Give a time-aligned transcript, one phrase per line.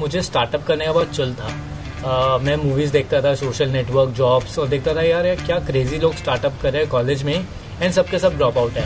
[0.00, 4.58] मुझे स्टार्टअप करने का बहुत चल था। uh, मैं मूवीज़ देखता था सोशल नेटवर्क जॉब्स
[4.58, 7.92] और देखता था यार यार क्या क्रेजी लोग स्टार्टअप कर रहे हैं कॉलेज में एंड
[7.92, 8.84] सबके सब ड्रॉप आउट है।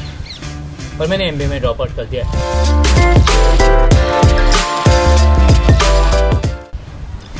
[1.01, 2.25] और मैंने एम में ड्रॉप आउट कर दिया।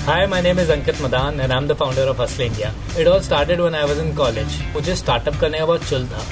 [0.07, 3.07] Hi my name is Ankit Madan and I am the founder of Hustle India it
[3.07, 6.25] all started when I was in college मुझे स्टार्टअप करने का बहुत चल था।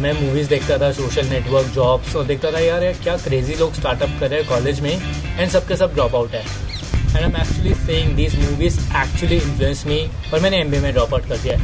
[0.00, 3.74] मैं मूवीज़ देखता था सोशल नेटवर्क जॉब्स और देखता था, यार यार, क्या क्रेजी लोग
[3.74, 6.42] स्टार्टअप कर रहे हैं कॉलेज में एंड सबके सब ड्रॉप आउट है.
[6.42, 10.00] And I am actually saying these movies actually influence me
[10.32, 11.58] और मैंने एमबीए में ड्रॉप आउट कर दिया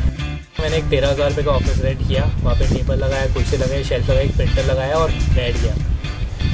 [0.60, 3.84] मैंने एक तेरह हज़ार रुपये का ऑफ़िस रेंट किया, वहाँ पे टेबल लगाया, कुर्सी लगाई
[3.84, 5.74] शेल्फ लगाई प्रिंटर लगाया, और बैठ गया।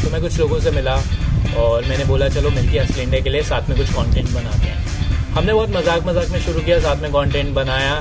[0.02, 0.94] तो मैं कुछ लोगों से मिला,
[1.58, 5.32] और मैंने बोला, चलो मिलकर असली इंडिया के लिए साथ में कुछ कंटेंट बनाते हैं।
[5.34, 7.94] हमने बहुत मज़ाक मज़ाक में शुरू किया, साथ में कंटेंट बनाया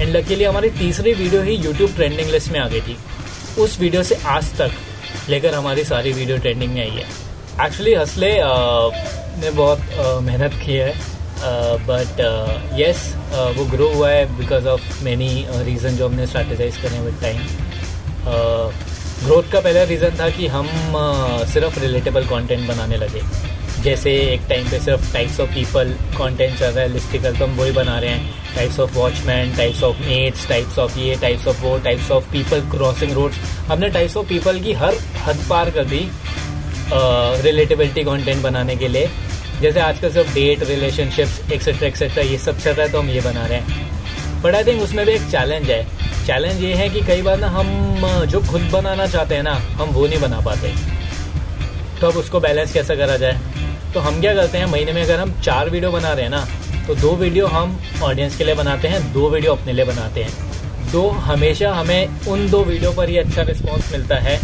[0.00, 2.96] एंड लकीली हमारी तीसरी वीडियो ही यूट्यूब ट्रेंडिंग लिस्ट में आ गई थी।
[3.62, 4.72] उस वीडियो से आज तक
[5.30, 7.06] लेकर हमारी सारी वीडियो ट्रेंडिंग में आई है।
[7.66, 8.32] एक्चुअली हंसले
[9.40, 9.80] ने बहुत
[10.24, 10.94] मेहनत की है।
[11.88, 12.20] बट
[12.78, 12.98] येस
[13.56, 17.40] वो ग्रो हुआ है बिकॉज़ ऑफ़ मैनी रीज़न जो हमने स्ट्रैटेजाइज करें विद टाइम
[19.24, 23.20] ग्रोथ का पहला रीज़न था कि हम uh, सिर्फ़ रिलेटेबल कंटेंट बनाने लगे।
[23.86, 27.52] जैसे एक टाइम पे सिर्फ़ टाइप्स ऑफ़ पीपल कंटेंट चल रहा है लिस्टिकल तो हम
[27.56, 28.54] वही बना रहे हैं.
[28.54, 32.60] Types of watchman types of mates types of ये टाइप्स ऑफ़ वो types of people
[32.70, 33.36] crossing roads
[33.68, 34.94] हमने टाइप्स ऑफ़ पीपल की हर
[35.26, 36.00] हद पार कर दी
[37.44, 39.08] रिलेटेबिलिटी कंटेंट बनाने के लिए.
[39.60, 43.20] जैसे आजकल सिर्फ़ डेट रिलेशनशिप्स एक्सेट्रा एक्सेट्रा ये सब चल रहा है तो हम ये
[43.20, 44.42] बना रहे हैं.
[44.42, 45.82] बट आई थिंक उसमें भी एक चैलेंज है.
[46.26, 49.88] चैलेंज ये है कि कई बार ना हम जो खुद बनाना चाहते हैं ना, हम
[49.88, 50.74] वो नहीं बना पाते.
[52.00, 53.40] तो अब उसको बैलेंस कैसे करा जाए?
[53.96, 56.84] तो हम क्या करते हैं महीने में अगर हम चार वीडियो बना रहे हैं ना
[56.86, 60.90] तो दो वीडियो हम ऑडियंस के लिए बनाते हैं दो वीडियो अपने लिए बनाते हैं।
[60.92, 64.38] तो हमेशा हमें उन दो वीडियो पर ही अच्छा रिस्पॉन्स मिलता है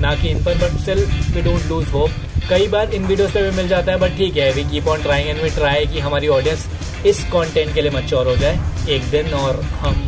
[0.00, 2.10] ना कि इन पर but still we don't lose hope
[2.50, 5.02] कई बार इन वीडियोस पे भी मिल जाता है बट ठीक है we keep on
[5.02, 6.66] trying and we try कि हमारी ऑडियंस
[7.06, 8.58] इस कंटेंट के लिए मच्योर हो जाए
[8.96, 10.02] एक दिन और हम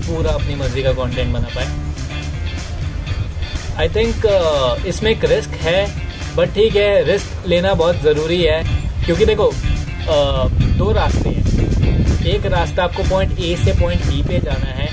[0.00, 1.68] पूरा अपनी मर्ज़ी का कंटेंट बना पाए।
[3.78, 5.99] आई थिंक uh, इसमें एक रिस्क है
[6.40, 8.62] बट ठीक है रिस्क लेना बहुत ज़रूरी है
[9.04, 10.44] क्योंकि देखो uh,
[10.78, 14.88] दो रास्ते हैं। एक रास्ता आपको पॉइंट ए से पॉइंट बी पे जाना है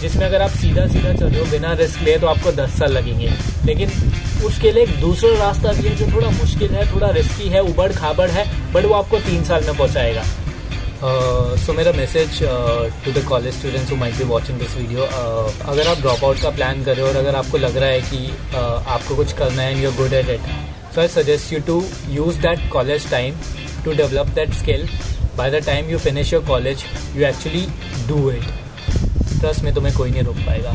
[0.00, 2.92] जिसमें अगर आप सीधा सीधा चल रहे हो बिना रिस्क लिए तो आपको दस साल
[2.92, 3.30] लगेंगे।
[3.66, 3.90] लेकिन
[4.46, 7.90] उसके लिए एक दूसरा रास्ता भी है जो थोड़ा मुश्किल है थोड़ा रिस्की है उबड़
[7.92, 10.22] खाबड़ है बट वो आपको तीन साल में पहुंचाएगा।
[11.56, 12.38] सो मेरा message
[13.04, 16.84] to the college students might be watching this video अगर आप ड्रॉप आउट का प्लान
[16.84, 19.72] कर रहे हो और अगर आपको लग रहा है कि uh, आपको कुछ करना है
[19.72, 23.34] and you good at it so I suggest you to use that college time
[23.84, 24.88] to develop that skill
[25.36, 26.84] by the time you finish your college
[27.16, 27.66] you actually
[28.08, 28.44] do it
[29.40, 30.74] trust me तुम्हें कोई नहीं रोक पाएगा।